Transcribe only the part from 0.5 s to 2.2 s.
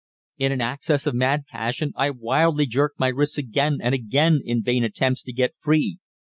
an access of mad passion I